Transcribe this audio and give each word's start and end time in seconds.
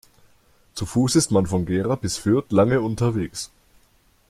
Zu 0.73 0.87
Fuß 0.87 1.15
ist 1.15 1.29
man 1.29 1.45
von 1.45 1.67
Gera 1.67 1.93
bis 1.93 2.17
Fürth 2.17 2.51
lange 2.51 2.81
unterwegs 2.81 3.51